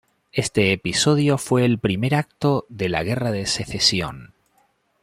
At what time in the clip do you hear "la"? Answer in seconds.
2.89-3.03